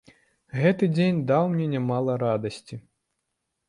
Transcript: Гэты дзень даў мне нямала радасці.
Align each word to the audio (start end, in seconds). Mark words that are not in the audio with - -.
Гэты 0.61 0.89
дзень 0.95 1.21
даў 1.33 1.43
мне 1.53 1.69
нямала 1.77 2.19
радасці. 2.27 2.85